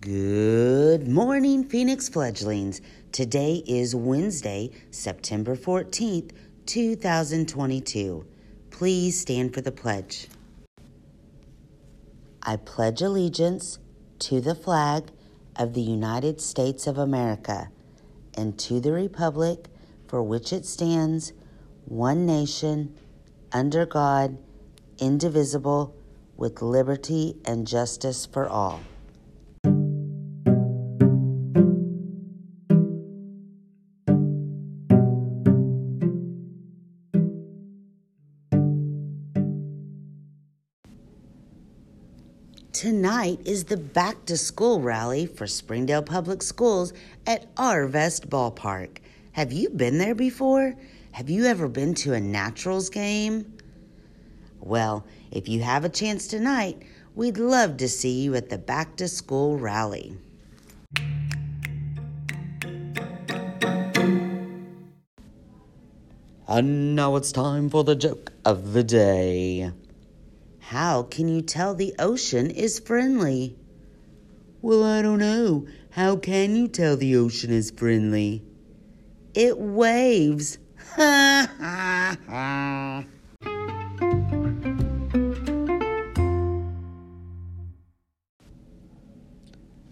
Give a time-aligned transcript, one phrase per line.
[0.00, 2.82] Good morning, Phoenix fledglings.
[3.10, 6.30] Today is Wednesday, September 14th,
[6.66, 8.26] 2022.
[8.70, 10.28] Please stand for the pledge.
[12.42, 13.78] I pledge allegiance
[14.20, 15.04] to the flag
[15.56, 17.70] of the United States of America
[18.34, 19.68] and to the republic
[20.06, 21.32] for which it stands,
[21.86, 22.94] one nation,
[23.52, 24.36] under God,
[24.98, 25.96] indivisible,
[26.36, 28.80] with liberty and justice for all.
[42.72, 46.92] Tonight is the back to school rally for Springdale Public Schools
[47.26, 48.98] at Arvest Ballpark.
[49.32, 50.74] Have you been there before?
[51.12, 53.56] Have you ever been to a Naturals game?
[54.60, 56.82] Well, if you have a chance tonight,
[57.14, 60.18] we'd love to see you at the back to school rally.
[66.46, 69.72] And now it's time for the joke of the day.
[70.68, 73.56] How can you tell the ocean is friendly?
[74.60, 75.66] Well, I don't know.
[75.92, 78.44] How can you tell the ocean is friendly?
[79.32, 80.58] It waves.
[80.94, 83.04] Ha ha ha.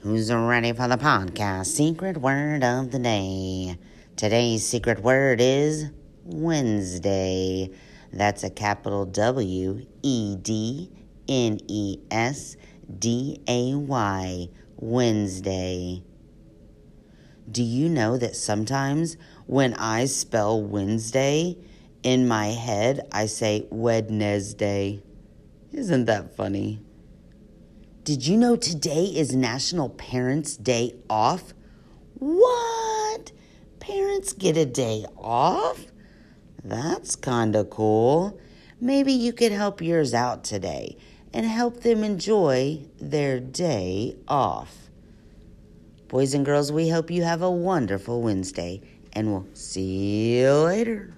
[0.00, 1.66] Who's ready for the podcast?
[1.66, 3.78] Secret word of the day.
[4.16, 5.88] Today's secret word is
[6.24, 7.70] Wednesday.
[8.14, 10.90] That's a capital W E D
[11.28, 12.56] N E S
[12.98, 14.48] D A Y.
[14.76, 16.02] Wednesday.
[17.50, 21.56] Do you know that sometimes when I spell Wednesday,
[22.02, 25.02] in my head I say Wednesday?
[25.72, 26.80] Isn't that funny?
[28.02, 31.54] Did you know today is National Parents' Day off?
[32.18, 33.32] What?
[33.80, 35.86] Parents get a day off?
[36.64, 38.40] That's kind of cool.
[38.80, 40.96] Maybe you could help yours out today
[41.32, 44.88] and help them enjoy their day off.
[46.08, 48.80] Boys and girls, we hope you have a wonderful Wednesday,
[49.12, 51.12] and we'll see you later.